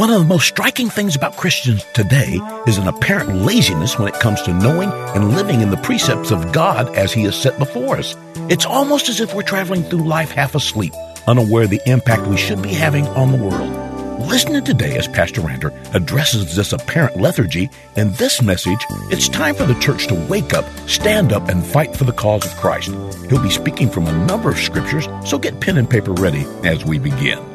[0.00, 4.18] One of the most striking things about Christians today is an apparent laziness when it
[4.18, 7.98] comes to knowing and living in the precepts of God as He has set before
[7.98, 8.16] us.
[8.48, 10.94] It's almost as if we're traveling through life half asleep,
[11.26, 13.68] unaware of the impact we should be having on the world.
[14.26, 17.68] Listen today as Pastor Rander addresses this apparent lethargy.
[17.96, 21.94] In this message, it's time for the church to wake up, stand up, and fight
[21.94, 22.88] for the cause of Christ.
[23.28, 26.86] He'll be speaking from a number of scriptures, so get pen and paper ready as
[26.86, 27.49] we begin.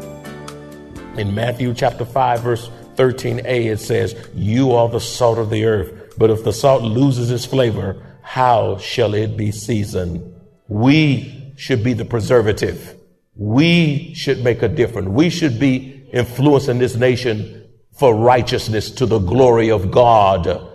[1.17, 6.15] In Matthew chapter 5, verse 13a, it says, You are the salt of the earth,
[6.17, 10.35] but if the salt loses its flavor, how shall it be seasoned?
[10.67, 12.95] We should be the preservative.
[13.35, 15.07] We should make a difference.
[15.07, 20.69] We should be influencing this nation for righteousness to the glory of God.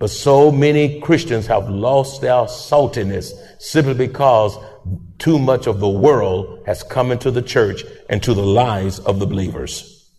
[0.00, 4.56] But so many Christians have lost their saltiness simply because
[5.18, 9.18] too much of the world has come into the church and to the lives of
[9.18, 10.10] the believers.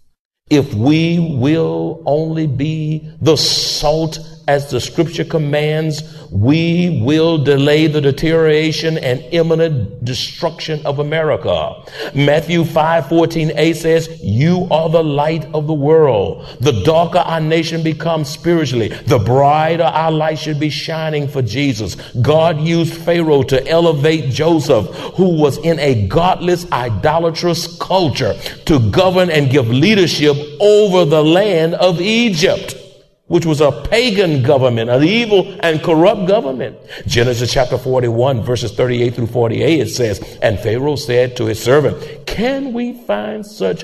[0.50, 8.02] If we will only be the salt as the scripture commands, we will delay the
[8.02, 11.84] deterioration and imminent destruction of America.
[12.14, 16.46] Matthew 5 14a says, You are the light of the world.
[16.60, 21.96] The darker our nation becomes spiritually, the brighter our light should be shining for Jesus.
[22.22, 28.34] God used Pharaoh to elevate Joseph, who was in a godless, idolatrous culture,
[28.66, 32.85] to govern and give leadership over the land of Egypt
[33.28, 36.78] which was a pagan government, an evil and corrupt government.
[37.08, 42.28] Genesis chapter 41, verses 38 through 48, it says, And Pharaoh said to his servant,
[42.28, 43.84] Can we find such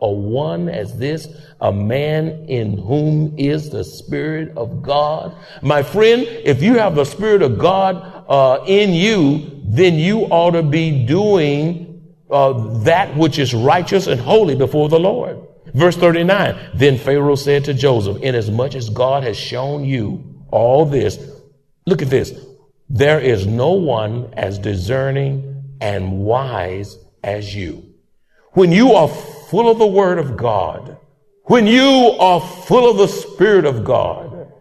[0.00, 1.26] a one as this,
[1.60, 5.34] a man in whom is the Spirit of God?
[5.62, 10.52] My friend, if you have the Spirit of God uh, in you, then you ought
[10.52, 12.52] to be doing uh,
[12.84, 15.44] that which is righteous and holy before the Lord.
[15.74, 21.18] Verse 39 Then Pharaoh said to Joseph, Inasmuch as God has shown you all this,
[21.86, 22.32] look at this.
[22.88, 27.94] There is no one as discerning and wise as you.
[28.52, 30.98] When you are full of the Word of God,
[31.44, 34.52] when you are full of the Spirit of God,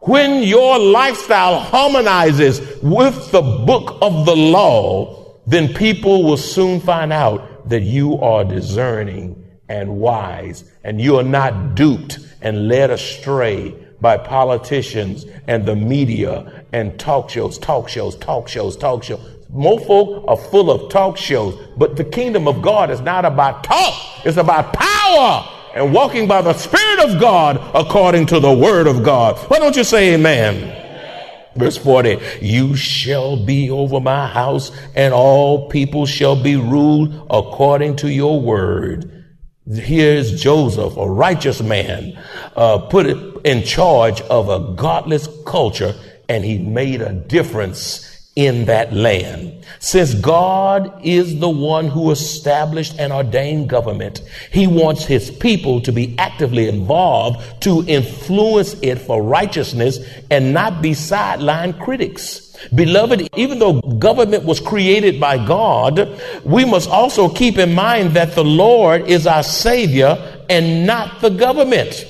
[0.00, 7.12] when your lifestyle harmonizes with the book of the law, then people will soon find
[7.12, 13.74] out that you are discerning and wise, and you are not duped and led astray
[14.00, 19.20] by politicians and the media and talk shows, talk shows, talk shows, talk shows.
[19.50, 23.64] Most folk are full of talk shows, but the kingdom of God is not about
[23.64, 28.86] talk, it's about power and walking by the Spirit of God according to the Word
[28.86, 29.38] of God.
[29.48, 30.86] Why don't you say amen?
[31.56, 37.96] Verse 40, you shall be over my house and all people shall be ruled according
[37.96, 39.17] to your word.
[39.70, 42.18] Here's Joseph, a righteous man,
[42.56, 43.06] uh, put
[43.44, 45.94] in charge of a godless culture,
[46.26, 49.66] and he made a difference in that land.
[49.78, 55.92] Since God is the one who established and ordained government, he wants his people to
[55.92, 59.98] be actively involved to influence it for righteousness
[60.30, 62.47] and not be sideline critics.
[62.74, 68.34] Beloved, even though government was created by God, we must also keep in mind that
[68.34, 72.06] the Lord is our Savior and not the government.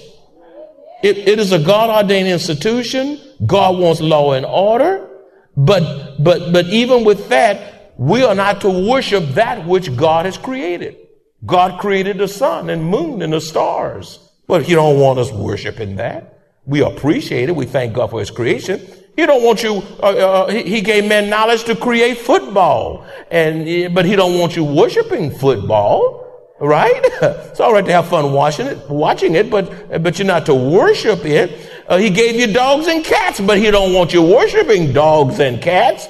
[1.03, 3.20] it, it is a God ordained institution.
[3.47, 5.08] God wants law and order.
[5.56, 10.38] But, but, but even with that, we are not to worship that which God has
[10.38, 10.96] created.
[11.44, 14.19] God created the sun and moon and the stars.
[14.46, 16.38] But He don't want us worshiping that.
[16.64, 17.56] We appreciate it.
[17.56, 18.81] We thank God for His creation.
[19.19, 19.82] He don't want you.
[20.00, 24.55] Uh, uh, he, he, gave men knowledge to create football, and but he don't want
[24.55, 27.00] you worshiping football, right?
[27.23, 30.55] it's all right to have fun watching it, watching it, but but you're not to
[30.55, 31.69] worship it.
[31.88, 35.61] Uh, he gave you dogs and cats, but he don't want you worshiping dogs and
[35.61, 36.06] cats.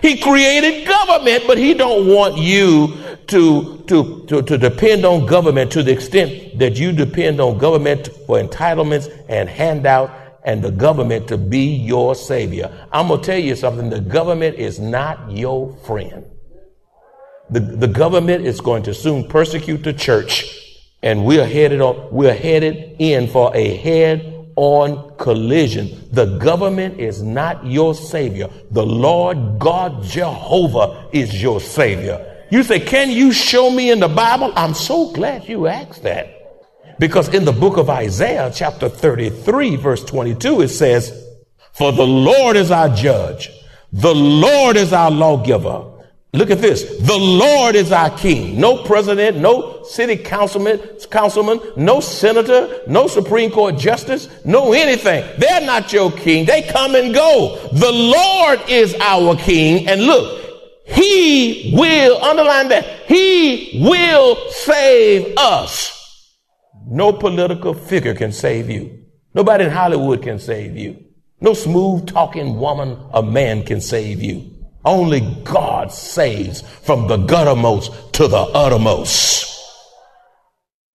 [0.00, 5.72] He created government, but he don't want you to, to, to, to depend on government
[5.72, 11.28] to the extent that you depend on government for entitlements and handout and the government
[11.28, 12.86] to be your savior.
[12.92, 13.90] I'm going to tell you something.
[13.90, 16.24] The government is not your friend.
[17.50, 20.58] The, the government is going to soon persecute the church
[21.02, 26.08] and we're headed on, we're headed in for a head on collision.
[26.12, 28.48] The government is not your savior.
[28.70, 32.28] The Lord God Jehovah is your savior.
[32.50, 34.52] You say, can you show me in the Bible?
[34.54, 36.41] I'm so glad you asked that.
[37.02, 41.26] Because in the book of Isaiah, chapter 33, verse 22, it says,
[41.72, 43.50] For the Lord is our judge,
[43.92, 46.04] the Lord is our lawgiver.
[46.32, 46.84] Look at this.
[47.00, 48.60] The Lord is our king.
[48.60, 50.78] No president, no city councilman,
[51.10, 55.28] councilman, no senator, no Supreme Court justice, no anything.
[55.40, 56.46] They're not your king.
[56.46, 57.68] They come and go.
[57.72, 59.88] The Lord is our king.
[59.88, 60.40] And look,
[60.86, 65.98] he will, underline that, he will save us.
[66.86, 69.04] No political figure can save you.
[69.34, 71.04] Nobody in Hollywood can save you.
[71.40, 74.50] No smooth talking woman or man can save you.
[74.84, 79.48] Only God saves from the guttermost to the uttermost.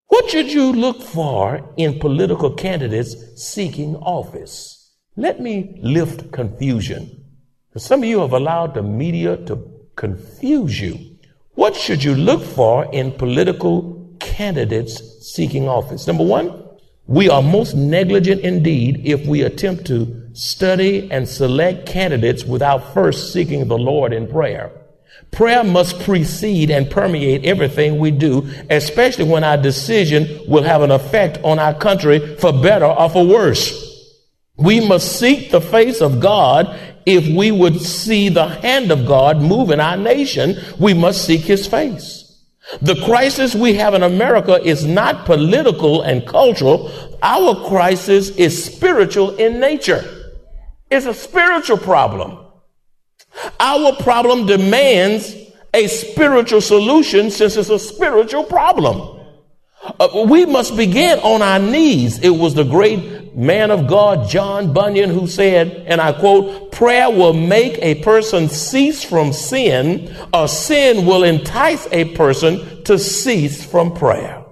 [0.07, 4.93] What should you look for in political candidates seeking office?
[5.15, 7.25] Let me lift confusion.
[7.75, 11.17] Some of you have allowed the media to confuse you.
[11.55, 13.96] What should you look for in political
[14.37, 16.05] candidates seeking office?
[16.05, 16.63] Number one,
[17.07, 23.33] we are most negligent indeed if we attempt to study and select candidates without first
[23.33, 24.71] seeking the Lord in prayer.
[25.31, 30.91] Prayer must precede and permeate everything we do, especially when our decision will have an
[30.91, 33.83] effect on our country for better or for worse.
[34.55, 39.41] We must seek the face of God if we would see the hand of God
[39.41, 40.57] move in our nation.
[40.79, 42.26] We must seek his face.
[42.81, 46.91] The crisis we have in America is not political and cultural.
[47.23, 50.03] Our crisis is spiritual in nature.
[50.91, 52.37] It's a spiritual problem.
[53.59, 55.33] Our problem demands
[55.73, 59.17] a spiritual solution since it's a spiritual problem.
[59.99, 62.19] Uh, we must begin on our knees.
[62.19, 67.09] It was the great man of God, John Bunyan, who said, and I quote, prayer
[67.09, 73.63] will make a person cease from sin, or sin will entice a person to cease
[73.63, 74.43] from prayer.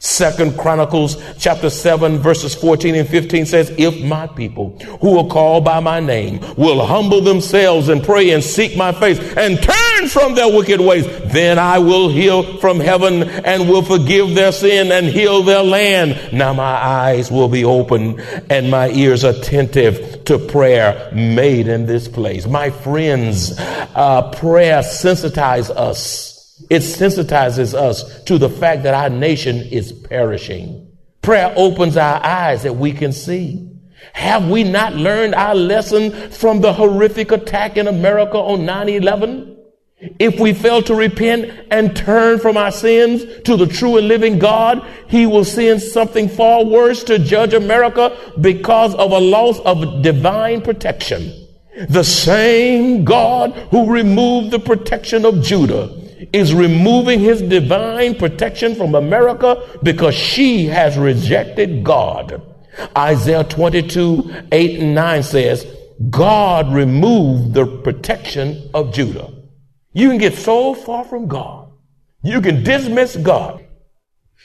[0.00, 5.64] Second Chronicles chapter 7 verses 14 and 15 says, If my people who are called
[5.64, 10.36] by my name will humble themselves and pray and seek my face and turn from
[10.36, 15.06] their wicked ways, then I will heal from heaven and will forgive their sin and
[15.06, 16.32] heal their land.
[16.32, 22.06] Now my eyes will be open and my ears attentive to prayer made in this
[22.06, 22.46] place.
[22.46, 26.37] My friends, uh, prayer sensitizes us
[26.70, 30.88] it sensitizes us to the fact that our nation is perishing.
[31.22, 33.68] Prayer opens our eyes that we can see.
[34.12, 39.56] Have we not learned our lesson from the horrific attack in America on 9 11?
[40.20, 44.38] If we fail to repent and turn from our sins to the true and living
[44.38, 50.02] God, He will send something far worse to judge America because of a loss of
[50.02, 51.48] divine protection.
[51.88, 58.94] The same God who removed the protection of Judah is removing his divine protection from
[58.94, 62.42] America because she has rejected God.
[62.96, 65.66] Isaiah 22, 8 and 9 says,
[66.10, 69.32] God removed the protection of Judah.
[69.92, 71.72] You can get so far from God.
[72.22, 73.64] You can dismiss God.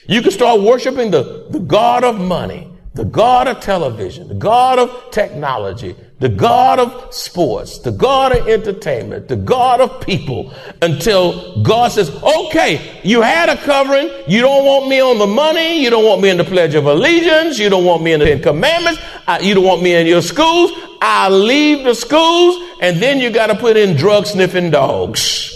[0.08, 4.78] You can start worshiping the, the God of money, the God of television, the God
[4.78, 11.60] of technology, the God of sports, the God of entertainment, the God of people, until
[11.62, 14.10] God says, okay, you had a covering.
[14.28, 15.82] You don't want me on the money.
[15.82, 17.58] You don't want me in the Pledge of Allegiance.
[17.58, 19.00] You don't want me in the Ten Commandments.
[19.42, 20.70] you don't want me in your schools.
[21.00, 22.62] I'll leave the schools.
[22.80, 25.50] And then you got to put in drug sniffing dogs.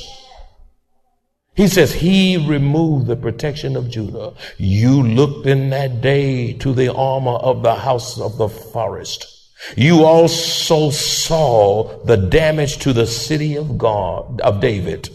[1.55, 4.35] He says, He removed the protection of Judah.
[4.59, 9.38] You looked in that day to the armor of the house of the forest.
[9.77, 15.11] You also saw the damage to the city of God, of David,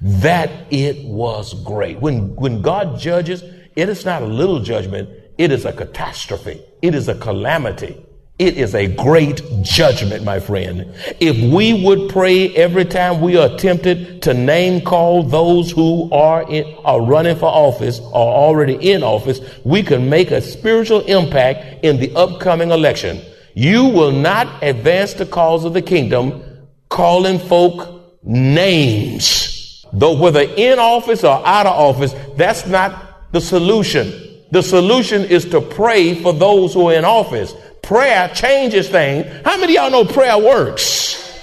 [0.00, 2.00] that it was great.
[2.00, 3.42] When, when God judges,
[3.76, 5.08] it is not a little judgment.
[5.38, 6.60] It is a catastrophe.
[6.82, 8.04] It is a calamity.
[8.38, 10.94] It is a great judgment, my friend.
[11.18, 16.48] If we would pray every time we are tempted to name call those who are
[16.48, 21.84] in, are running for office or already in office, we can make a spiritual impact
[21.84, 23.20] in the upcoming election.
[23.58, 26.44] You will not advance the cause of the kingdom
[26.88, 29.84] calling folk names.
[29.92, 34.12] Though whether in office or out of office, that's not the solution.
[34.52, 37.52] The solution is to pray for those who are in office.
[37.82, 39.26] Prayer changes things.
[39.44, 41.42] How many of y'all know prayer works?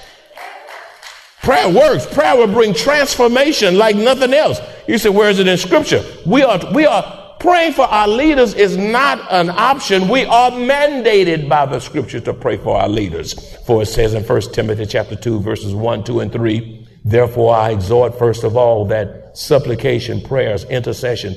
[1.43, 2.05] Prayer works.
[2.05, 4.61] Prayer will bring transformation like nothing else.
[4.87, 6.01] You say, where is it in scripture?
[6.25, 10.07] We are, we are praying for our leaders is not an option.
[10.07, 13.33] We are mandated by the scripture to pray for our leaders.
[13.65, 17.69] For it says in 1 Timothy chapter 2, verses 1, 2, and 3, Therefore I
[17.69, 21.35] exhort first of all that supplication, prayers, intercession,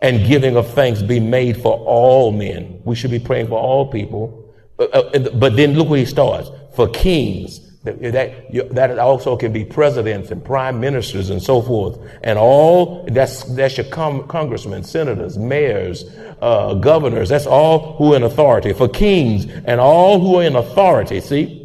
[0.00, 2.82] and giving of thanks be made for all men.
[2.84, 4.54] We should be praying for all people.
[4.78, 6.50] Uh, uh, but then look where he starts.
[6.76, 11.98] For kings, that, that also can be presidents and prime ministers and so forth.
[12.22, 16.04] And all, that's, that should come congressmen, senators, mayors,
[16.40, 17.28] uh, governors.
[17.28, 18.72] That's all who are in authority.
[18.72, 21.58] For kings and all who are in authority, see?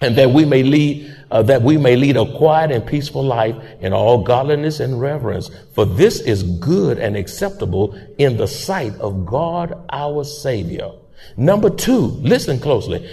[0.00, 3.56] And that we may lead, uh, that we may lead a quiet and peaceful life
[3.80, 5.50] in all godliness and reverence.
[5.74, 10.92] For this is good and acceptable in the sight of God our Savior
[11.36, 13.08] Number two, listen closely.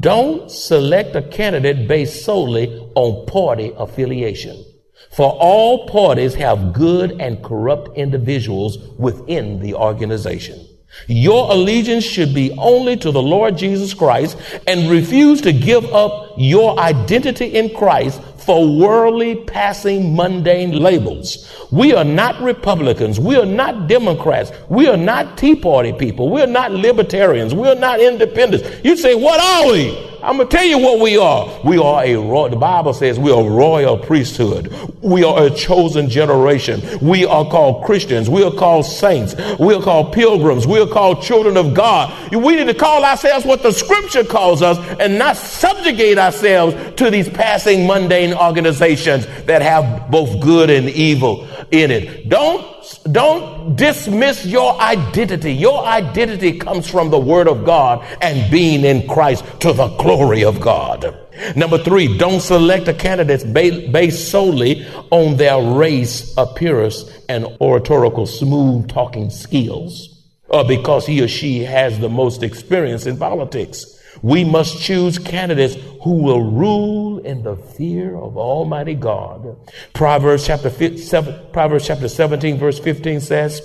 [0.00, 4.64] Don't select a candidate based solely on party affiliation.
[5.12, 10.64] For all parties have good and corrupt individuals within the organization.
[11.06, 14.36] Your allegiance should be only to the Lord Jesus Christ
[14.66, 21.46] and refuse to give up your identity in Christ for worldly, passing, mundane labels.
[21.70, 23.20] We are not Republicans.
[23.20, 24.52] We are not Democrats.
[24.70, 26.30] We are not Tea Party people.
[26.30, 27.52] We are not libertarians.
[27.54, 28.66] We are not independents.
[28.82, 30.07] You say, what are we?
[30.28, 31.58] I'm going to tell you what we are.
[31.64, 34.70] We are a royal, the Bible says we are a royal priesthood.
[35.00, 36.82] We are a chosen generation.
[37.00, 38.28] We are called Christians.
[38.28, 39.34] We are called saints.
[39.58, 40.66] We are called pilgrims.
[40.66, 42.12] We are called children of God.
[42.30, 47.10] We need to call ourselves what the scripture calls us and not subjugate ourselves to
[47.10, 52.28] these passing mundane organizations that have both good and evil in it.
[52.28, 52.77] Don't
[53.10, 55.52] don't dismiss your identity.
[55.52, 60.44] Your identity comes from the word of God and being in Christ to the glory
[60.44, 61.16] of God.
[61.54, 68.88] Number three, don't select a candidate based solely on their race, appearance, and oratorical smooth
[68.88, 73.97] talking skills, or because he or she has the most experience in politics.
[74.22, 79.56] We must choose candidates who will rule in the fear of Almighty God.
[79.92, 83.62] Proverbs chapter, 7, Proverbs chapter 17 verse 15 says,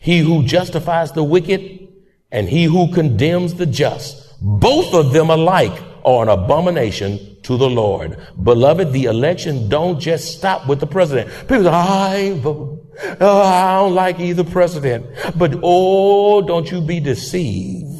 [0.00, 1.88] He who justifies the wicked
[2.30, 7.68] and he who condemns the just, both of them alike are an abomination to the
[7.68, 8.18] Lord.
[8.42, 11.30] Beloved, the election don't just stop with the president.
[11.40, 12.84] People say, I vote.
[13.20, 15.06] Oh, I don't like either president.
[15.36, 17.97] But oh, don't you be deceived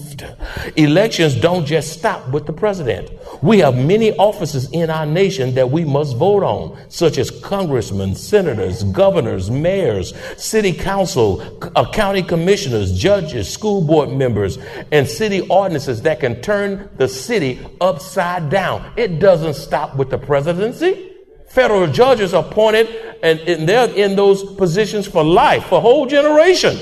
[0.76, 3.10] Elections don't just stop with the president.
[3.42, 8.14] We have many offices in our nation that we must vote on, such as congressmen,
[8.14, 11.42] senators, governors, mayors, city council,
[11.76, 14.58] uh, county commissioners, judges, school board members,
[14.92, 18.92] and city ordinances that can turn the city upside down.
[18.96, 21.12] It doesn't stop with the presidency.
[21.48, 22.88] Federal judges are appointed
[23.22, 26.78] and, and they're in those positions for life, for whole generation.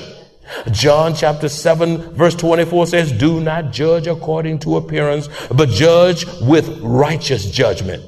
[0.71, 6.79] John chapter 7 verse 24 says, Do not judge according to appearance, but judge with
[6.81, 8.03] righteous judgment.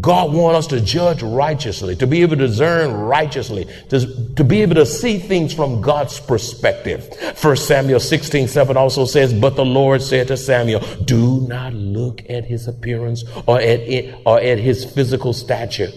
[0.00, 4.60] God wants us to judge righteously, to be able to discern righteously, to, to be
[4.60, 7.16] able to see things from God's perspective.
[7.34, 12.28] First Samuel 16, 7 also says, But the Lord said to Samuel, Do not look
[12.28, 15.88] at his appearance or at it, or at his physical stature.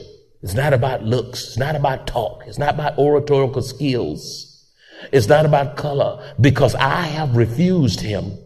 [0.42, 1.48] It's not about looks.
[1.48, 2.44] It's not about talk.
[2.48, 4.49] It's not about oratorical skills.
[5.12, 8.38] It's not about color because I have refused him.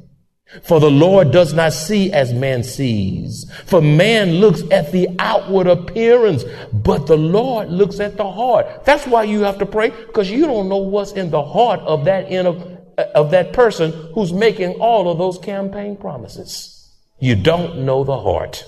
[0.62, 3.52] For the Lord does not see as man sees.
[3.66, 8.86] For man looks at the outward appearance, but the Lord looks at the heart.
[8.86, 12.06] That's why you have to pray because you don't know what's in the heart of
[12.06, 12.78] that inner,
[13.16, 16.92] of that person who's making all of those campaign promises.
[17.20, 18.64] You don't know the heart.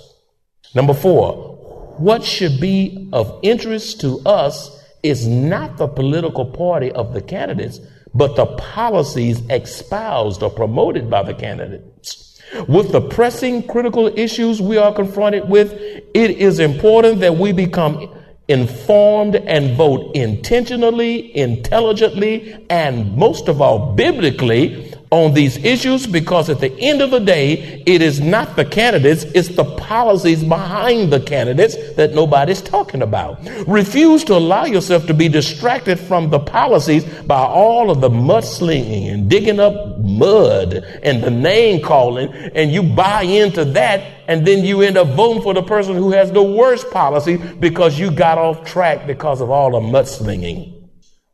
[0.74, 1.56] Number four,
[1.98, 7.80] what should be of interest to us is not the political party of the candidates,
[8.16, 12.42] but the policies espoused or promoted by the candidates.
[12.68, 18.10] With the pressing critical issues we are confronted with, it is important that we become
[18.48, 26.60] informed and vote intentionally, intelligently, and most of all, biblically on these issues because at
[26.60, 31.22] the end of the day, it is not the candidates, it's the policies behind the
[31.22, 33.40] candidates that nobody's talking about.
[33.66, 39.10] Refuse to allow yourself to be distracted from the policies by all of the mudslinging
[39.10, 44.66] and digging up mud and the name calling, and you buy into that, and then
[44.66, 48.38] you end up voting for the person who has the worst policy because you got
[48.38, 50.90] off track because of all the mudslinging.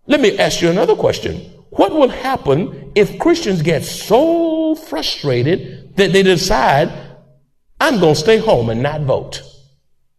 [0.06, 1.61] Let me ask you another question.
[1.72, 6.92] What will happen if Christians get so frustrated that they decide,
[7.80, 9.42] I'm going to stay home and not vote.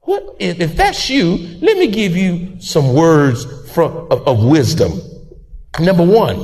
[0.00, 3.44] What, if that's you, let me give you some words
[3.76, 4.92] of, of wisdom.
[5.78, 6.38] Number one,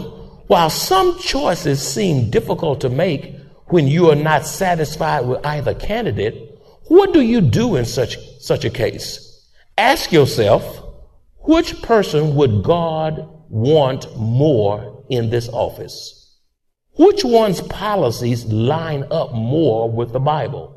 [0.47, 3.35] while some choices seem difficult to make
[3.69, 8.67] when you are not satisfied with either candidate, what do you do in such, such
[8.67, 9.25] a case?
[9.79, 10.85] Ask yourself,
[11.39, 16.39] which person would God want more in this office?
[16.97, 20.75] Which one's policies line up more with the Bible?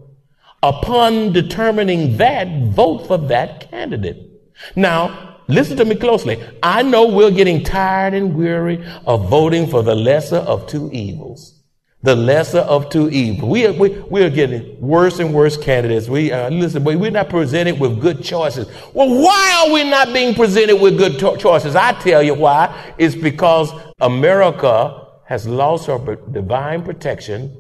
[0.64, 4.32] Upon determining that, vote for that candidate.
[4.76, 6.38] Now, listen to me closely.
[6.62, 11.61] I know we're getting tired and weary of voting for the lesser of two evils.
[12.03, 13.50] The lesser of two evils.
[13.50, 16.10] We are, we, we are getting worse and worse candidates.
[16.10, 18.67] We uh, listen, but we're not presented with good choices.
[18.93, 21.75] Well, why are we not being presented with good to- choices?
[21.75, 22.93] I tell you why.
[22.98, 27.55] It's because America has lost her divine protection,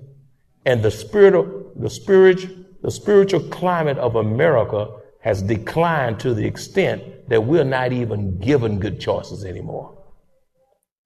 [0.65, 2.39] and the spirit, of, the spirit
[2.81, 4.87] the spiritual climate of America
[5.21, 9.97] has declined to the extent that we're not even given good choices anymore.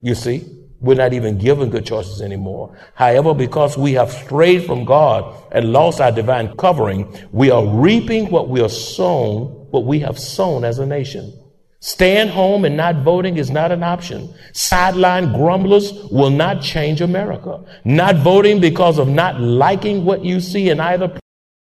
[0.02, 2.78] You see, we're not even given good choices anymore.
[2.94, 8.30] However, because we have strayed from God and lost our divine covering, we are reaping
[8.30, 11.34] what we are sown, what we have sown as a nation.
[11.80, 14.34] Staying home and not voting is not an option.
[14.54, 17.64] Sideline grumblers will not change America.
[17.84, 21.18] Not voting because of not liking what you see in either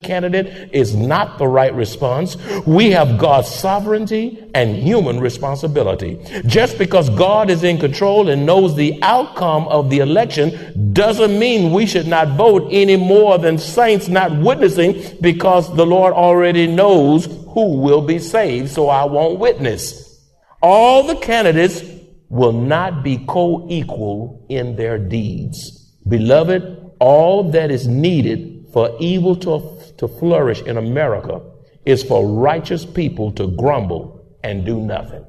[0.02, 2.36] candidate is not the right response.
[2.66, 6.20] We have God's sovereignty and human responsibility.
[6.44, 11.72] Just because God is in control and knows the outcome of the election doesn't mean
[11.72, 17.24] we should not vote any more than saints not witnessing because the Lord already knows
[17.24, 20.22] who will be saved, so I won't witness.
[20.62, 21.82] All the candidates
[22.28, 25.90] will not be co equal in their deeds.
[26.06, 31.40] Beloved, all that is needed for evil to to flourish in America
[31.84, 35.24] is for righteous people to grumble and do nothing.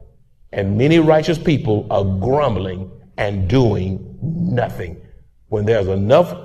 [0.51, 5.01] And many righteous people are grumbling and doing nothing.
[5.49, 6.35] When there's enough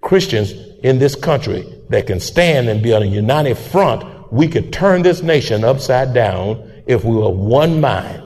[0.00, 4.72] Christians in this country that can stand and be on a united front, we could
[4.72, 8.22] turn this nation upside down if we were one mind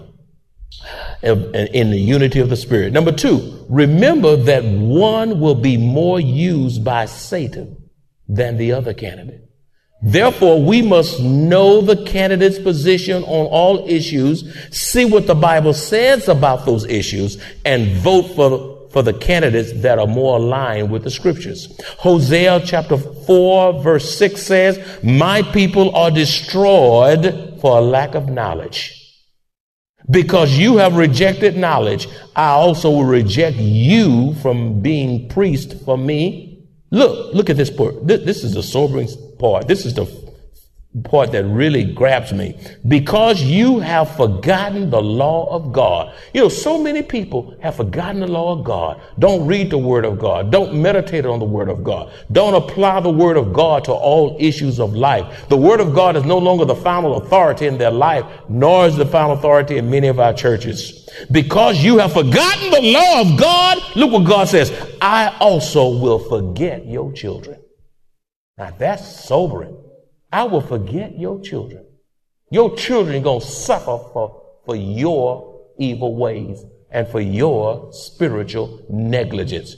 [1.22, 2.92] in the unity of the Spirit.
[2.92, 7.81] Number two, remember that one will be more used by Satan
[8.28, 9.48] than the other candidate.
[10.02, 14.44] Therefore, we must know the candidate's position on all issues,
[14.76, 20.00] see what the Bible says about those issues, and vote for, for the candidates that
[20.00, 21.72] are more aligned with the scriptures.
[21.98, 28.98] Hosea chapter 4 verse 6 says, My people are destroyed for a lack of knowledge.
[30.10, 36.51] Because you have rejected knowledge, I also will reject you from being priest for me
[36.92, 38.06] Look, look at this part.
[38.06, 39.66] This is the sobering part.
[39.66, 40.04] This is the
[41.04, 42.54] part that really grabs me
[42.86, 46.14] because you have forgotten the law of God.
[46.34, 49.00] You know, so many people have forgotten the law of God.
[49.18, 50.52] Don't read the word of God.
[50.52, 52.12] Don't meditate on the word of God.
[52.30, 55.48] Don't apply the word of God to all issues of life.
[55.48, 58.96] The word of God is no longer the final authority in their life, nor is
[58.96, 61.08] the final authority in many of our churches.
[61.30, 64.70] Because you have forgotten the law of God, look what God says.
[65.00, 67.60] I also will forget your children.
[68.58, 69.81] Now that's sobering.
[70.32, 71.84] I will forget your children.
[72.50, 78.84] Your children are going to suffer for, for your evil ways and for your spiritual
[78.88, 79.76] negligence.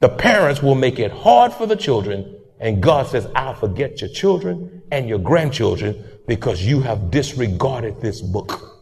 [0.00, 4.10] The parents will make it hard for the children, and God says, I'll forget your
[4.10, 8.77] children and your grandchildren because you have disregarded this book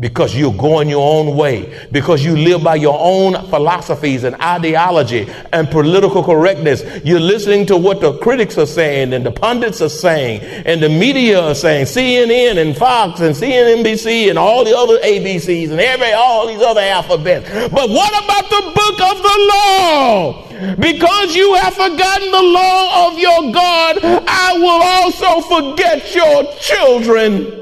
[0.00, 5.28] because you're going your own way, because you live by your own philosophies and ideology
[5.52, 6.82] and political correctness.
[7.04, 10.88] You're listening to what the critics are saying and the pundits are saying and the
[10.88, 16.12] media are saying, CNN and Fox and CNNBC and all the other ABCs and every,
[16.12, 17.50] all these other alphabets.
[17.50, 20.76] But what about the book of the law?
[20.76, 27.61] Because you have forgotten the law of your God, I will also forget your children.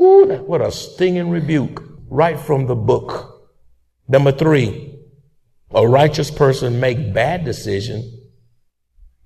[0.00, 3.50] Ooh, what a stinging rebuke right from the book.
[4.06, 4.98] Number three,
[5.70, 8.28] a righteous person make bad decision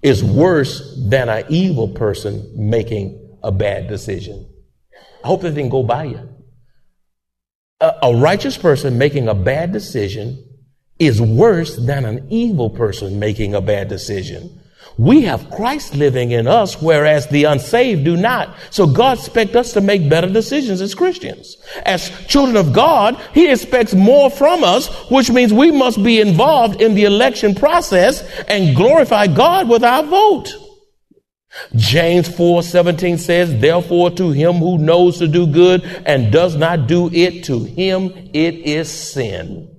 [0.02, 4.48] is worse than an evil person making a bad decision.
[5.22, 6.28] I hope that didn't go by you.
[7.80, 10.44] A, a righteous person making a bad decision
[10.98, 14.60] is worse than an evil person making a bad decision.
[14.98, 18.54] We have Christ living in us, whereas the unsaved do not.
[18.70, 21.56] So God expects us to make better decisions as Christians.
[21.84, 26.80] As children of God, He expects more from us, which means we must be involved
[26.80, 30.52] in the election process and glorify God with our vote.
[31.76, 36.86] James 4 17 says, Therefore, to him who knows to do good and does not
[36.86, 39.71] do it, to him it is sin.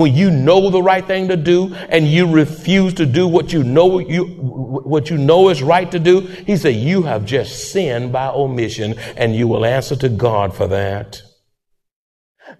[0.00, 3.62] When you know the right thing to do and you refuse to do what you
[3.62, 8.10] know you what you know is right to do, he said you have just sinned
[8.10, 11.20] by omission and you will answer to God for that.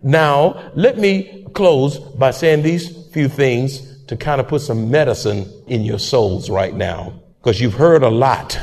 [0.03, 5.51] Now, let me close by saying these few things to kind of put some medicine
[5.67, 8.59] in your souls right now because you've heard a lot.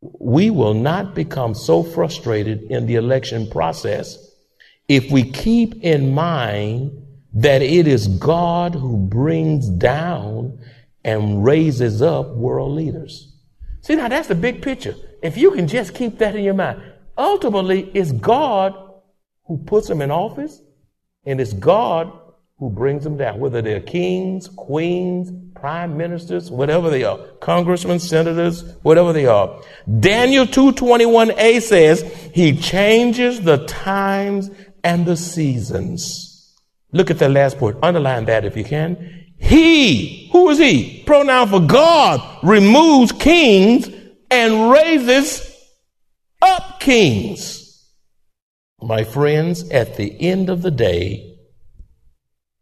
[0.00, 4.16] We will not become so frustrated in the election process
[4.88, 7.03] if we keep in mind
[7.34, 10.58] that it is God who brings down
[11.04, 13.32] and raises up world leaders.
[13.82, 14.94] See, now that's the big picture.
[15.22, 16.80] If you can just keep that in your mind,
[17.18, 18.74] ultimately, it's God
[19.46, 20.62] who puts them in office,
[21.26, 22.10] and it's God
[22.58, 28.76] who brings them down, whether they're kings, queens, prime ministers, whatever they are, congressmen, senators,
[28.82, 29.60] whatever they are.
[30.00, 34.50] Daniel 221a says he changes the times
[34.82, 36.33] and the seasons.
[36.94, 37.76] Look at that last part.
[37.82, 39.32] Underline that if you can.
[39.36, 41.02] He, who is he?
[41.04, 43.90] Pronoun for God removes kings
[44.30, 45.54] and raises
[46.40, 47.90] up kings.
[48.80, 51.36] My friends, at the end of the day,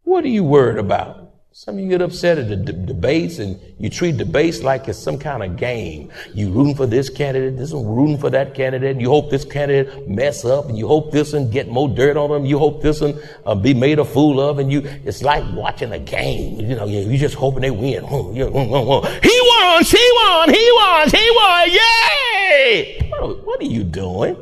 [0.01, 1.22] what are you worried about?
[1.55, 4.97] Some of you get upset at the d- debates and you treat debates like it's
[4.97, 6.11] some kind of game.
[6.33, 8.99] You rooting for this candidate, this one rooting for that candidate.
[8.99, 12.31] You hope this candidate mess up and you hope this one get more dirt on
[12.31, 12.43] them.
[12.43, 15.91] You hope this one uh, be made a fool of and you, it's like watching
[15.91, 16.59] a game.
[16.59, 18.03] You know, you just hoping they win.
[18.03, 23.11] Hmm, hmm, hmm, he won, she won, he won, he won, yay!
[23.43, 24.35] What are you doing?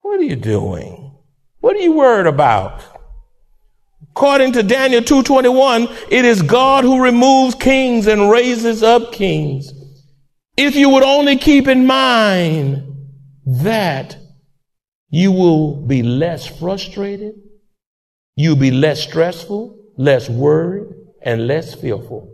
[0.00, 1.12] What are you doing?
[1.60, 2.93] What are you worried about?
[4.10, 9.72] According to Daniel 2:21, it is God who removes kings and raises up kings.
[10.56, 12.84] If you would only keep in mind
[13.46, 14.16] that
[15.10, 17.34] you will be less frustrated,
[18.36, 20.86] you'll be less stressful, less worried,
[21.22, 22.32] and less fearful.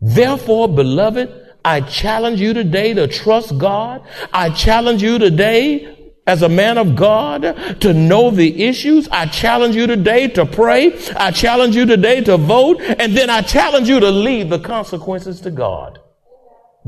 [0.00, 1.28] Therefore, beloved,
[1.64, 4.02] I challenge you today to trust God.
[4.32, 5.97] I challenge you today
[6.28, 7.40] as a man of God
[7.80, 9.08] to know the issues.
[9.08, 10.92] I challenge you today to pray.
[11.16, 12.82] I challenge you today to vote.
[12.82, 15.98] And then I challenge you to leave the consequences to God.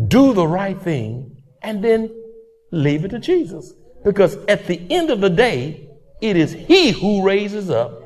[0.09, 2.15] Do the right thing and then
[2.71, 3.73] leave it to Jesus.
[4.05, 5.89] Because at the end of the day,
[6.21, 7.99] it is He who raises up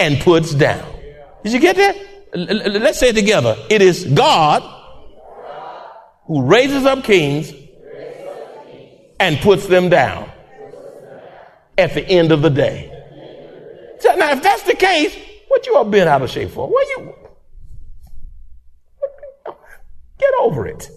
[0.00, 0.84] and puts down.
[1.44, 1.96] Did you get that?
[2.34, 3.56] Let's say it together.
[3.70, 4.64] It is God
[6.26, 7.52] who raises up kings
[9.20, 10.32] and puts them down
[11.78, 12.92] at the end of the day.
[14.00, 15.16] So now, if that's the case,
[15.48, 16.68] what you all been out of shape for?
[16.68, 17.14] What you?
[20.18, 20.88] Get over it.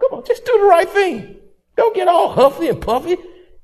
[0.00, 1.36] Come on, just do the right thing.
[1.76, 3.16] Don't get all huffy and puffy.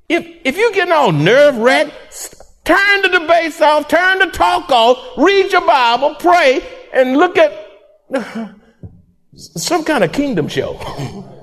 [0.09, 4.97] If if you're getting all nerve wracked, turn the debates off, turn the talk off,
[5.17, 6.61] read your Bible, pray,
[6.93, 7.51] and look at
[9.35, 10.79] some kind of kingdom show.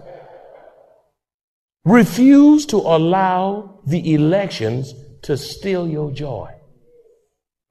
[1.84, 4.94] Refuse to allow the elections
[5.24, 6.52] to steal your joy.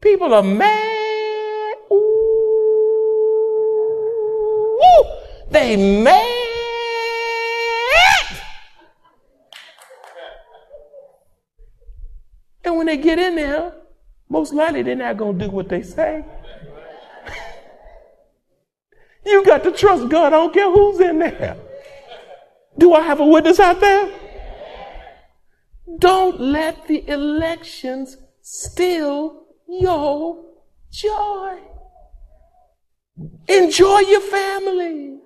[0.01, 1.75] People are mad.
[1.91, 2.25] Ooh,
[5.51, 6.39] they mad.
[12.65, 13.75] And when they get in there,
[14.29, 16.25] most likely they're not going to do what they say.
[19.25, 20.33] you got to trust God.
[20.33, 21.55] I don't care who's in there.
[22.79, 24.11] Do I have a witness out there?
[25.99, 30.43] Don't let the elections steal your
[30.91, 31.59] joy.
[33.47, 35.19] Enjoy your family.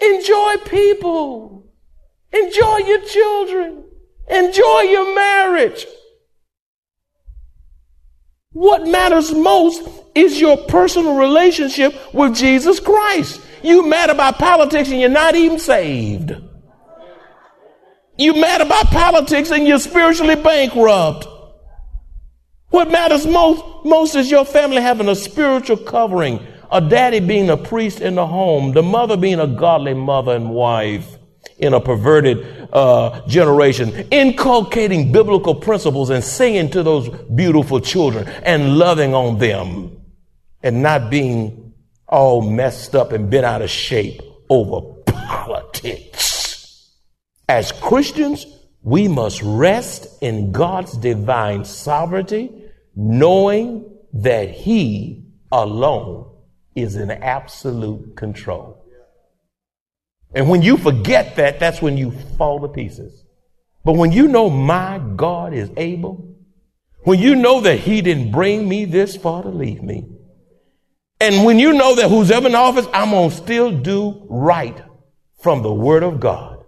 [0.00, 1.66] Enjoy people.
[2.32, 3.84] Enjoy your children.
[4.28, 5.86] Enjoy your marriage.
[8.52, 13.40] What matters most is your personal relationship with Jesus Christ.
[13.62, 16.32] You mad about politics and you're not even saved.
[18.20, 21.26] You mad about politics and you're spiritually bankrupt.
[22.68, 27.56] What matters most, most is your family having a spiritual covering, a daddy being a
[27.56, 31.16] priest in the home, the mother being a godly mother and wife
[31.56, 38.76] in a perverted uh, generation, inculcating biblical principles and singing to those beautiful children and
[38.76, 39.98] loving on them
[40.62, 41.72] and not being
[42.06, 46.29] all messed up and bent out of shape over politics.
[47.50, 48.46] As Christians,
[48.80, 52.52] we must rest in God's divine sovereignty,
[52.94, 56.30] knowing that He alone
[56.76, 58.86] is in absolute control.
[60.32, 63.24] And when you forget that, that's when you fall to pieces.
[63.84, 66.36] But when you know my God is able,
[67.02, 70.06] when you know that He didn't bring me this far to leave me,
[71.18, 74.80] and when you know that who's ever in office, I'm going to still do right
[75.42, 76.59] from the Word of God.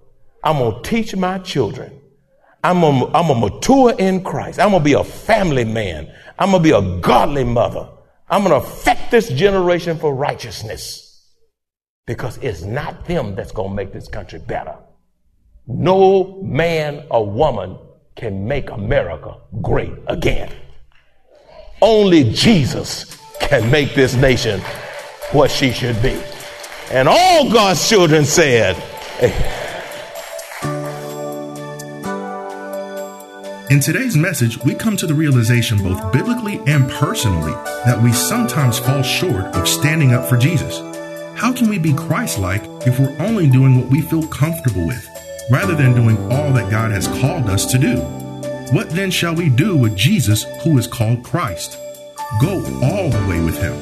[0.43, 2.01] I'm going to teach my children.
[2.65, 4.61] I'm to, I'm to mature in Christ.
[4.61, 6.13] I'm going to be a family man.
[6.39, 7.89] I'm going to be a godly mother.
[8.29, 11.29] I'm going to affect this generation for righteousness
[12.07, 14.77] because it's not them that's going to make this country better.
[15.67, 17.79] No man or woman
[18.17, 20.53] can make America great again.
[21.81, 24.61] Only Jesus can make this nation
[25.33, 26.21] what she should be.
[26.91, 28.77] And all God's children said,
[33.73, 37.53] In today's message, we come to the realization, both biblically and personally,
[37.87, 40.79] that we sometimes fall short of standing up for Jesus.
[41.41, 45.09] How can we be Christ like if we're only doing what we feel comfortable with,
[45.51, 47.97] rather than doing all that God has called us to do?
[48.77, 51.79] What then shall we do with Jesus, who is called Christ?
[52.43, 53.73] Go all the way with him.